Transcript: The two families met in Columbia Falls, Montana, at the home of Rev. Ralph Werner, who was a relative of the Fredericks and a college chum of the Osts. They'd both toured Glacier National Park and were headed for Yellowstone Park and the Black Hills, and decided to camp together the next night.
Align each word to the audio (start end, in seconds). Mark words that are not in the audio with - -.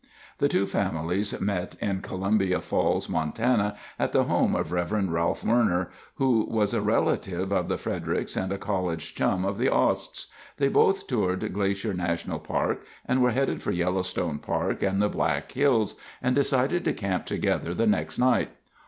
The 0.39 0.49
two 0.49 0.65
families 0.65 1.39
met 1.39 1.75
in 1.79 2.01
Columbia 2.01 2.59
Falls, 2.59 3.07
Montana, 3.07 3.75
at 3.99 4.13
the 4.13 4.23
home 4.23 4.55
of 4.55 4.71
Rev. 4.71 4.91
Ralph 4.93 5.43
Werner, 5.43 5.91
who 6.15 6.47
was 6.49 6.73
a 6.73 6.81
relative 6.81 7.51
of 7.51 7.67
the 7.67 7.77
Fredericks 7.77 8.35
and 8.35 8.51
a 8.51 8.57
college 8.57 9.13
chum 9.13 9.45
of 9.45 9.59
the 9.59 9.67
Osts. 9.69 10.31
They'd 10.57 10.73
both 10.73 11.05
toured 11.05 11.53
Glacier 11.53 11.93
National 11.93 12.39
Park 12.39 12.83
and 13.05 13.21
were 13.21 13.29
headed 13.29 13.61
for 13.61 13.71
Yellowstone 13.71 14.39
Park 14.39 14.81
and 14.81 14.99
the 14.99 15.07
Black 15.07 15.51
Hills, 15.51 15.97
and 16.19 16.33
decided 16.33 16.83
to 16.85 16.93
camp 16.93 17.27
together 17.27 17.75
the 17.75 17.85
next 17.85 18.17
night. 18.17 18.49